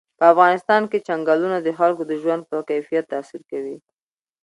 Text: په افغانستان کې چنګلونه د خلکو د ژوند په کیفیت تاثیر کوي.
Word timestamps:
په 0.19 0.23
افغانستان 0.33 0.81
کې 0.91 0.97
چنګلونه 1.07 1.57
د 1.61 1.67
خلکو 1.79 2.03
د 2.07 2.11
ژوند 2.21 2.41
په 2.49 2.57
کیفیت 2.69 3.05
تاثیر 3.13 3.41
کوي. 3.51 3.77